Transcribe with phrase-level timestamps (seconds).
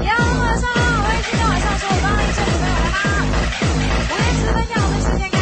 [0.00, 2.96] 要晚上，我们今天晚上是我班的一次准备晚班。
[4.10, 5.33] 我给你十分钟，我们今天。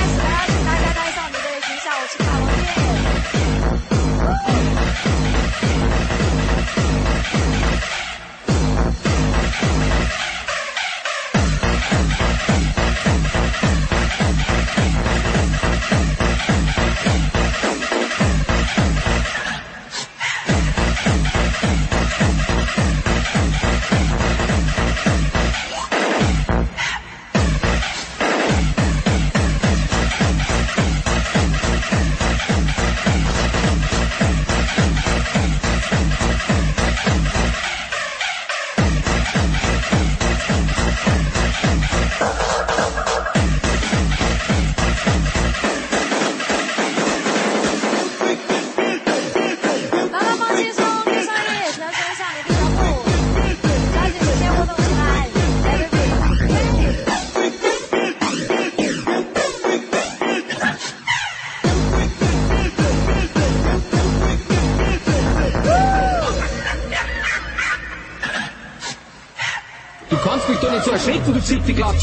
[71.45, 72.01] 70 glatt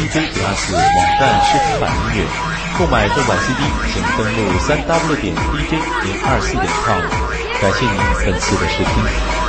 [0.00, 2.26] DJ 零二四网站视听版音乐，
[2.78, 3.60] 购买正版 CD
[3.92, 7.04] 请登录三 W 点 DJ 零二四点 com，
[7.60, 9.39] 感谢您本次的试听。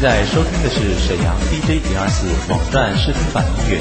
[0.00, 3.78] 在收听的是沈阳 DJ 零二四网站试听版音乐，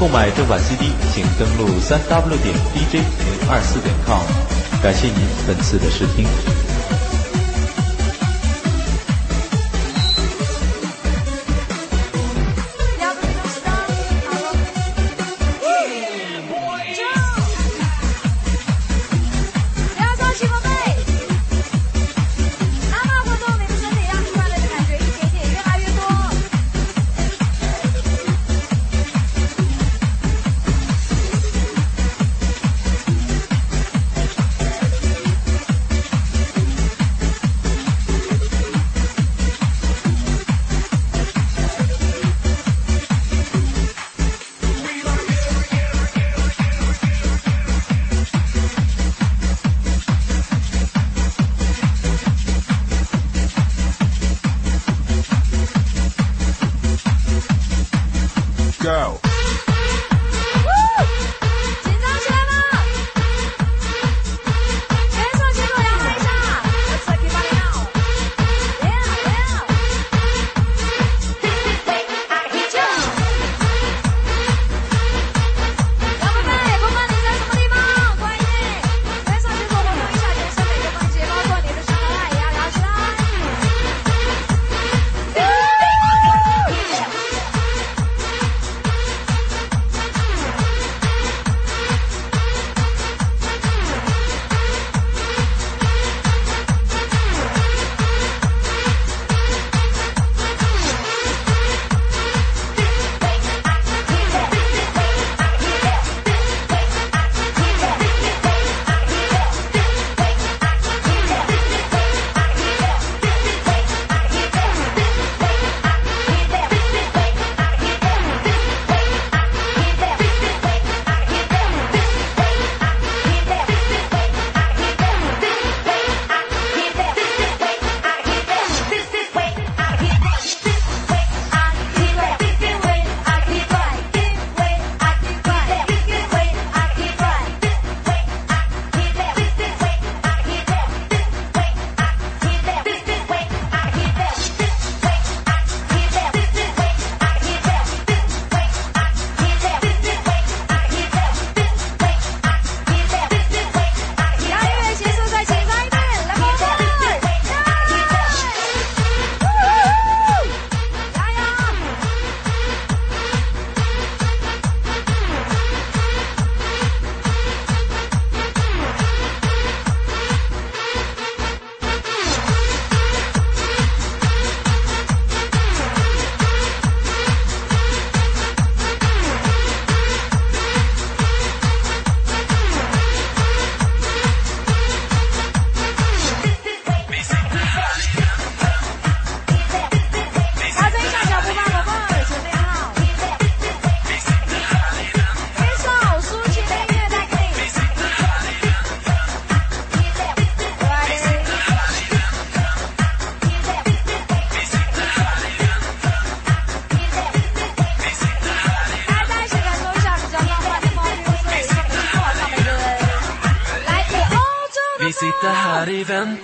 [0.00, 4.24] 购买正版 CD 请登录三 W 点 DJ 零二四点 com，
[4.82, 6.67] 感谢您本次的试听。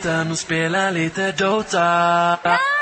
[0.04, 2.73] natten och spela lite Dota.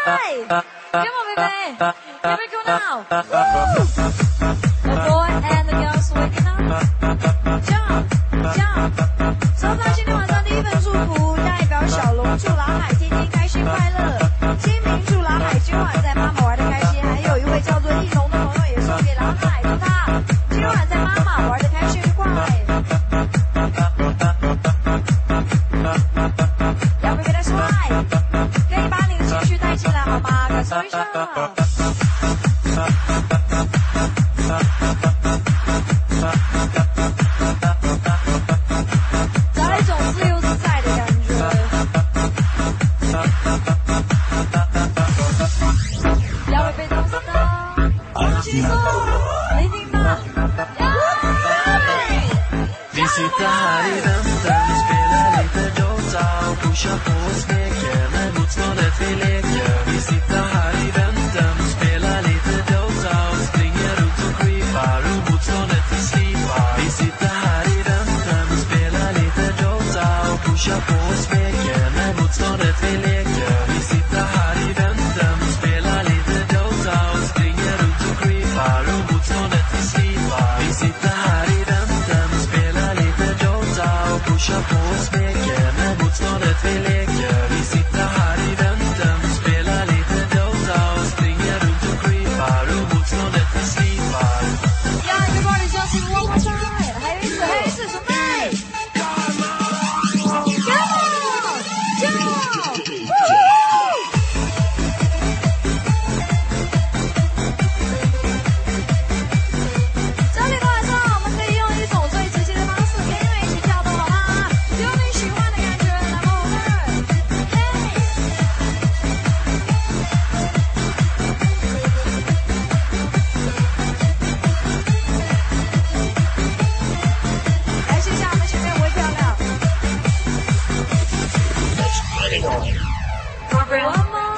[133.73, 134.32] Grandma.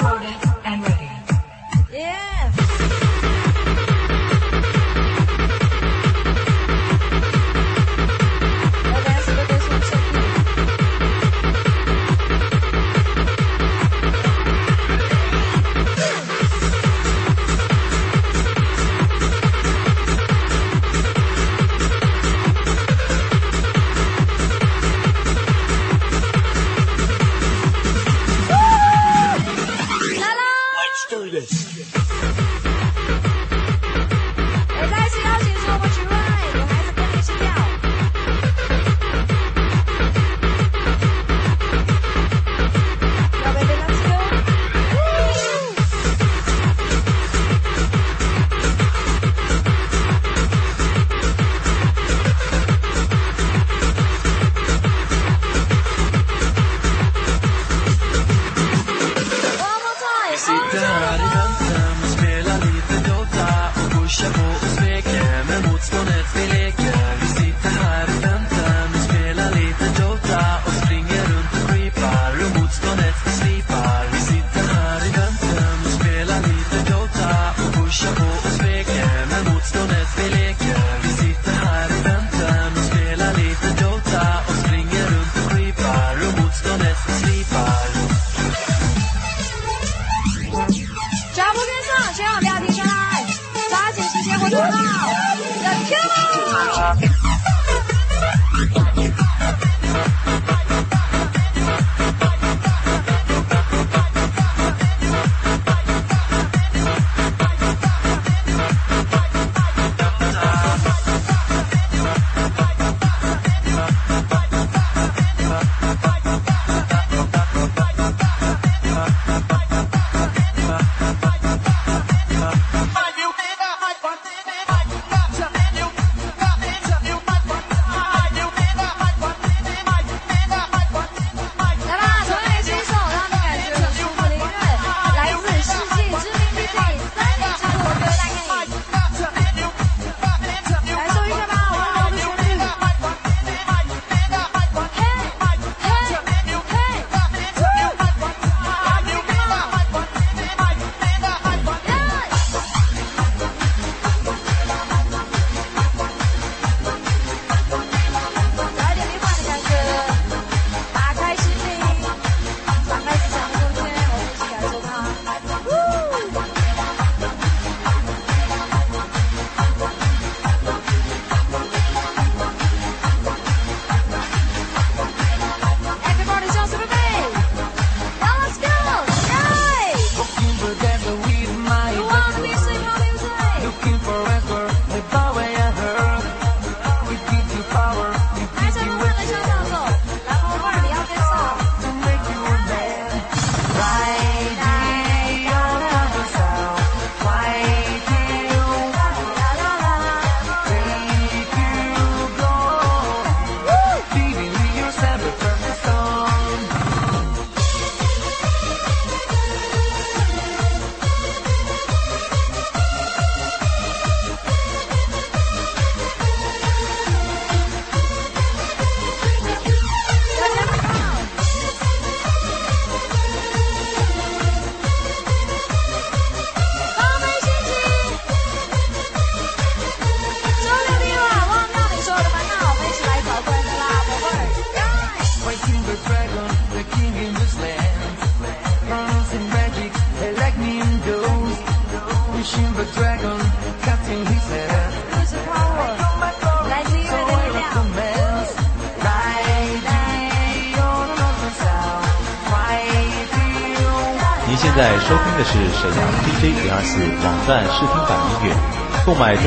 [96.66, 97.08] Yeah.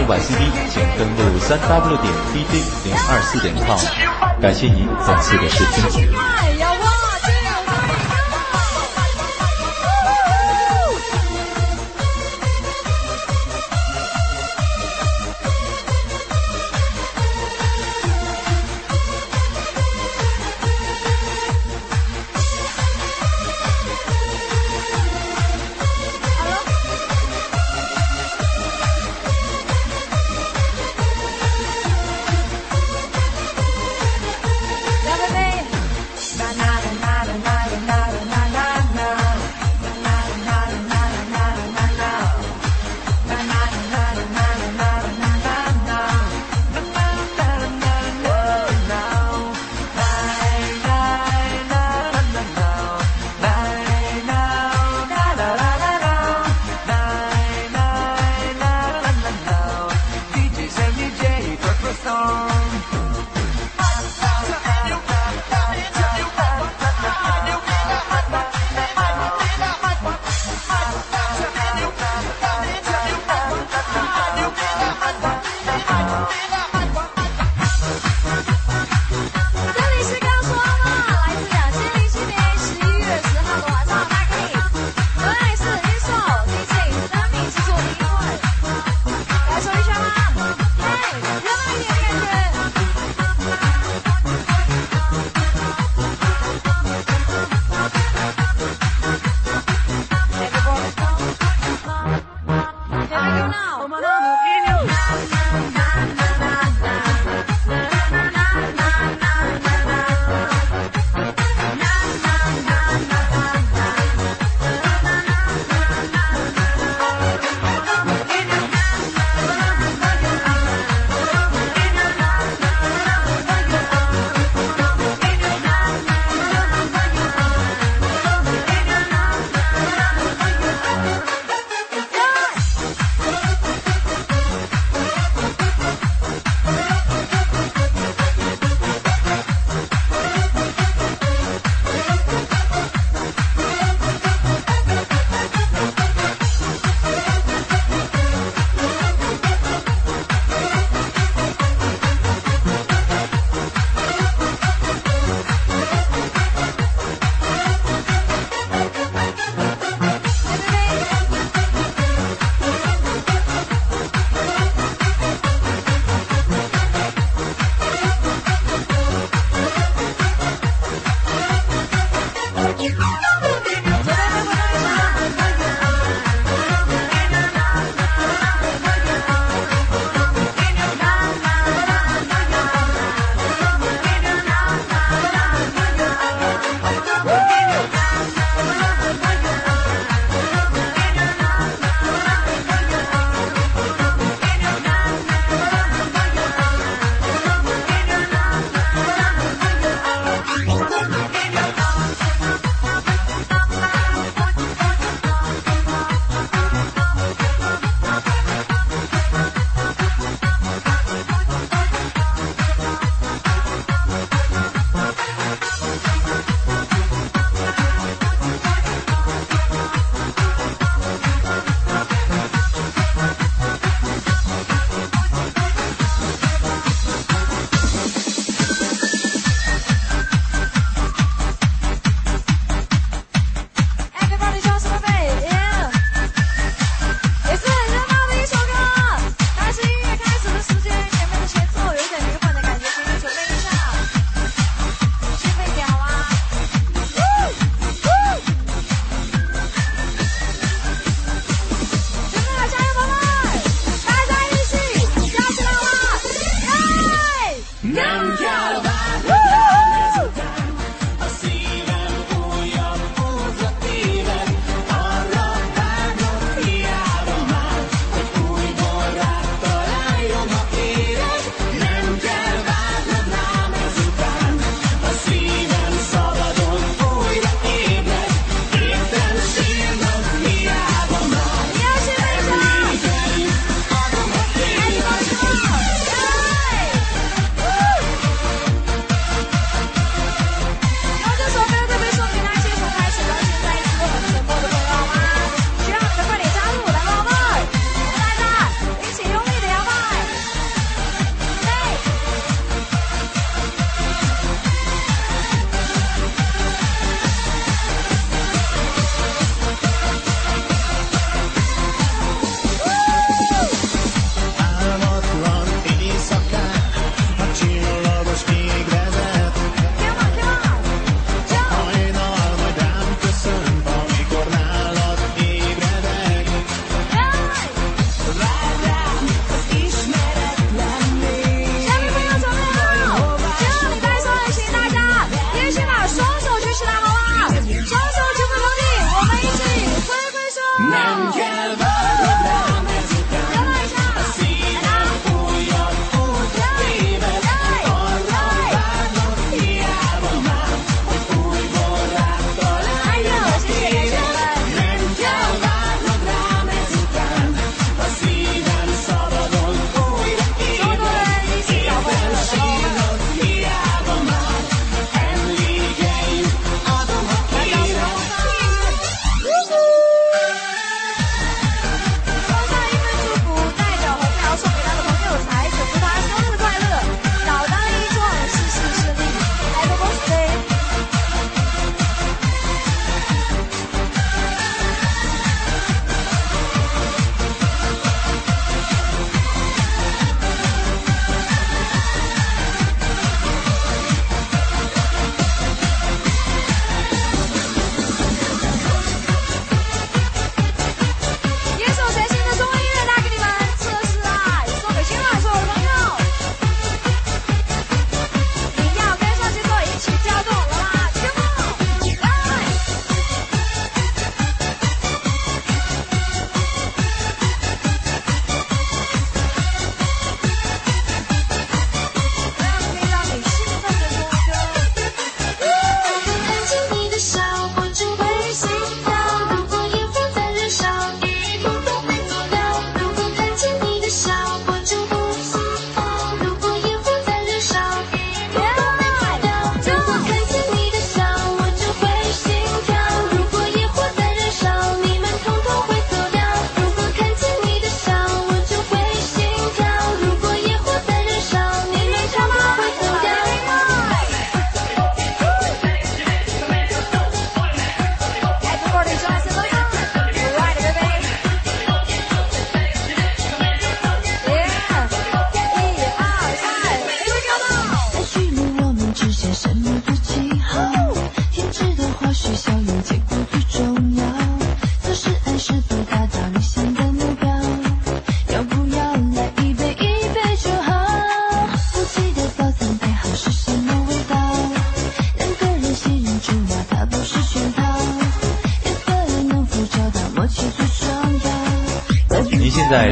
[0.07, 0.39] 版 CD，
[0.69, 3.77] 请登录三 W 点 DJ 零二四点 com。
[4.41, 6.56] 感谢您本次的收听。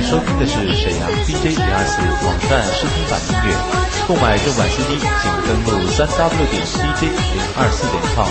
[0.05, 3.55] 收听的是沈阳 DJ 零二四网站视听版音乐。
[4.07, 8.29] 购买正版 CD，请登录三 W 点 DJ 零二四点 com。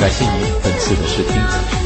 [0.00, 1.83] 感谢您本次的试听。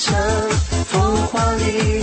[0.00, 0.16] 像
[0.90, 2.02] 童话里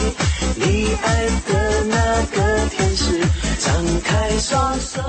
[0.56, 3.20] 你爱的那个天使
[3.58, 5.02] 张开双手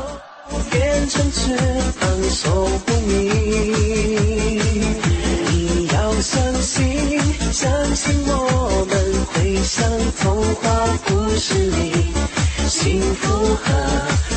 [0.70, 1.55] 变成翅
[2.01, 4.59] 膀守护你。
[5.51, 7.20] 你要相信
[7.53, 9.87] 相信我们会像
[10.22, 11.92] 童话故事里
[12.68, 14.27] 幸福和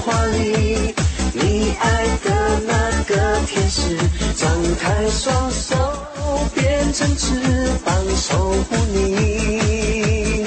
[0.00, 0.94] 话里。
[1.34, 3.14] 你爱的那个
[3.46, 3.96] 天使，
[4.36, 5.76] 张开双手
[6.54, 7.34] 变成翅
[7.84, 10.40] 膀守护你。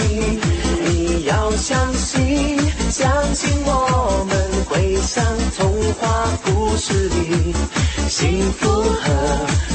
[0.83, 2.57] 你要相信，
[2.89, 5.23] 相信我们会像
[5.57, 7.55] 童话故事里
[8.09, 9.70] 幸福和。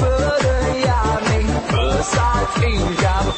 [0.00, 2.16] Further, yeah, me first.
[2.16, 3.33] I think I'm.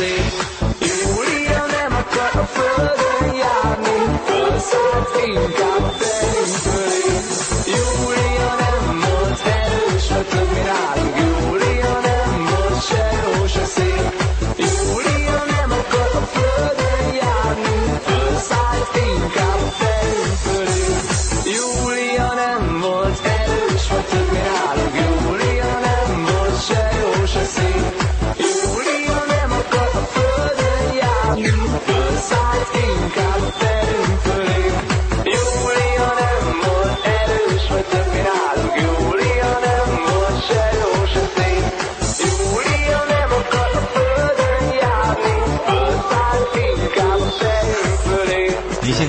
[0.00, 0.39] say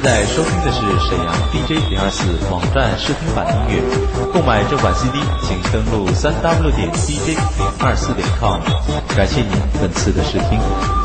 [0.04, 4.32] 在收听的是沈阳 DJ 零二四网站试听版音乐。
[4.34, 8.60] 购买正版 CD，请登录三 W 点 DJ 零二四点 com。
[9.16, 11.01] 感谢您本次的试听。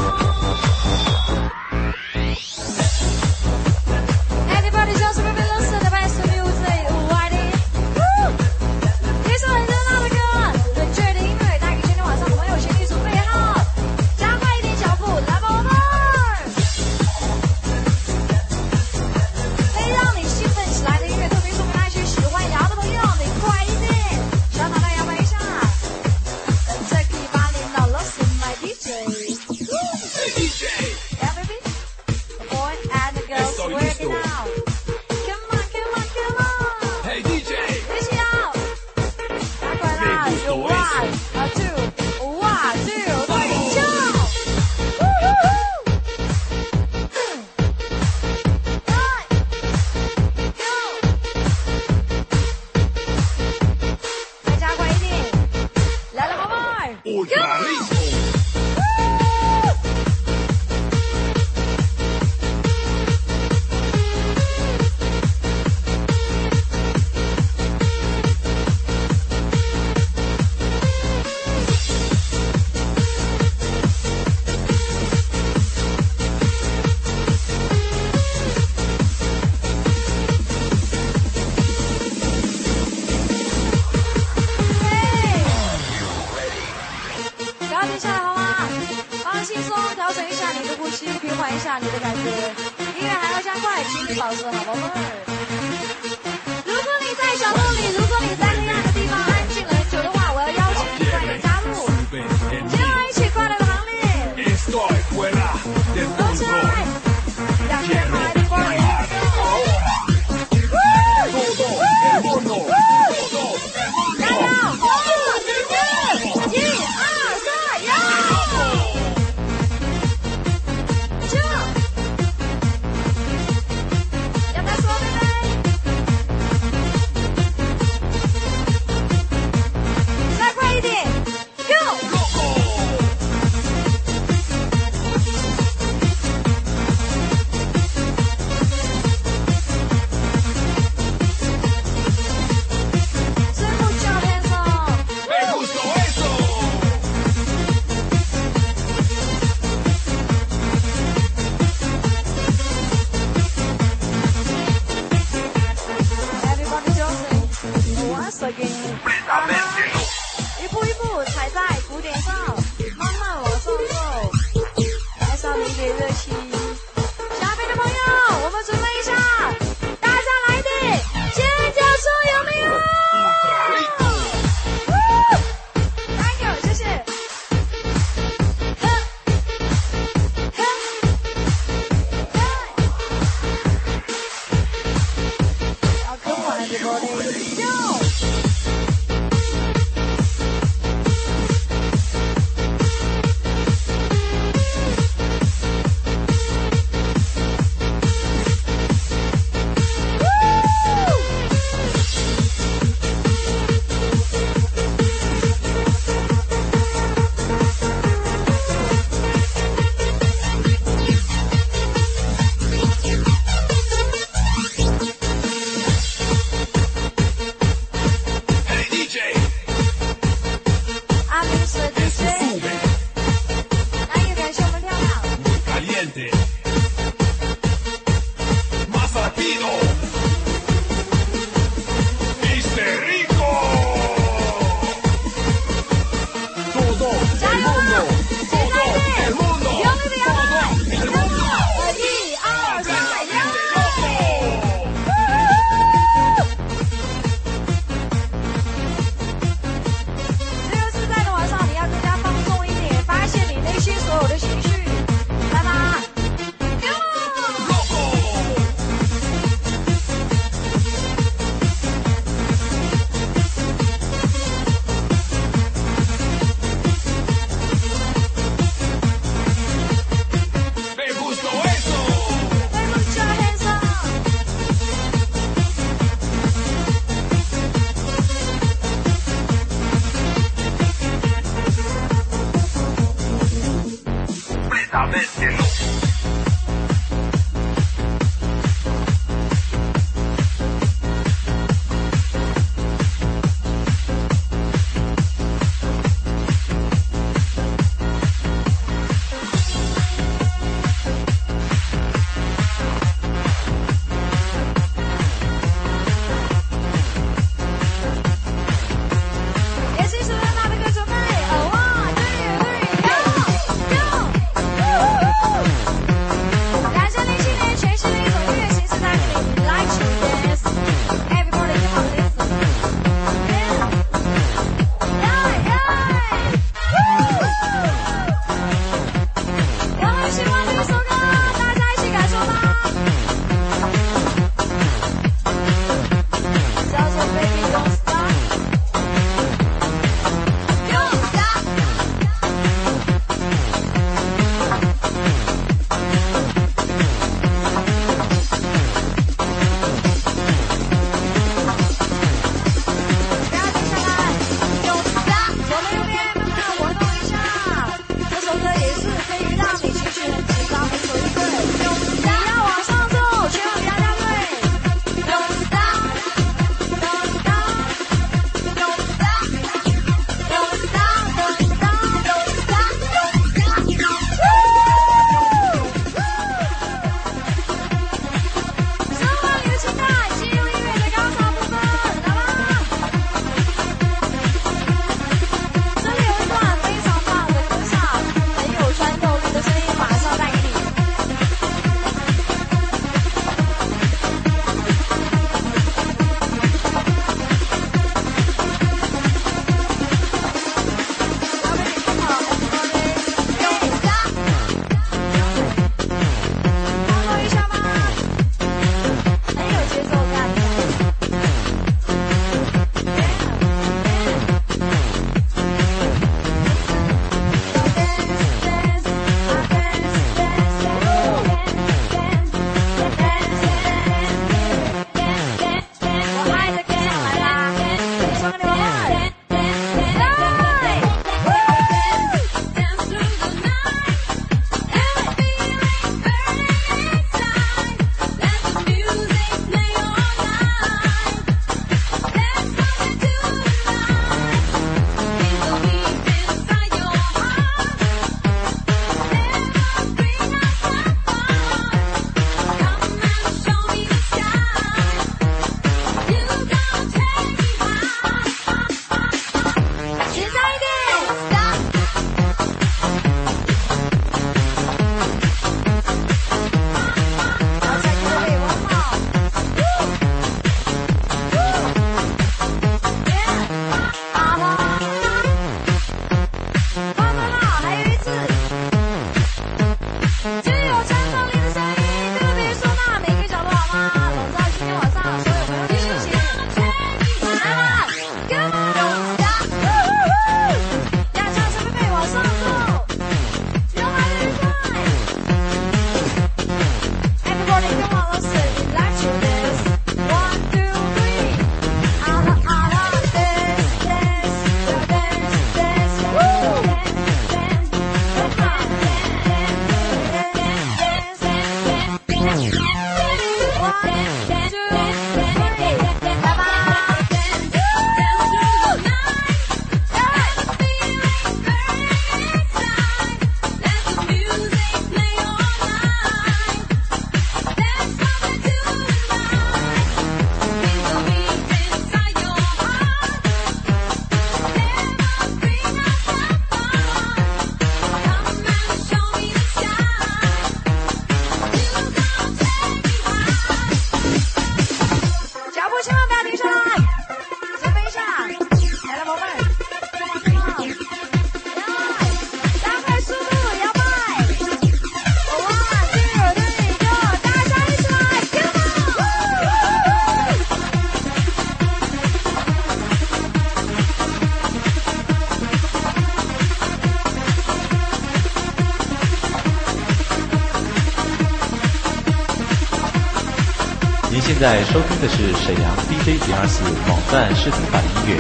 [574.67, 578.37] 在收听的是沈阳 dj 零二四网站视频版音乐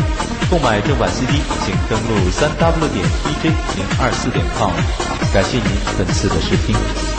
[0.50, 3.44] 购买正版 cd 请登录三 w 点 dj
[3.76, 4.72] 零二四点 com
[5.32, 5.66] 感谢您
[5.96, 7.15] 本次的试听。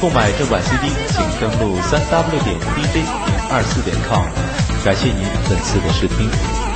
[0.00, 3.04] 购买正版 CD，请登录三 w 点 DJ
[3.50, 4.24] 二四点 com。
[4.84, 6.67] 感谢您本次的试听。